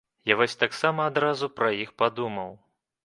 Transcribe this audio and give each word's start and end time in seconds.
Я 0.29 0.35
вось 0.39 0.55
таксама 0.63 1.05
адразу 1.11 1.51
пра 1.59 1.69
іх 1.85 1.93
падумаў. 2.03 2.51